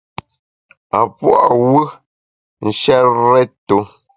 A 0.97 0.99
pua’ 1.15 1.39
wù 1.63 1.71
nshèt 2.67 3.05
rèt-tu. 3.31 3.77